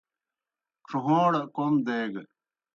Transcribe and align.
ڇھوݩڑ 0.87 1.31
کوْم 1.55 1.73
دیگہ۔ 1.85 2.21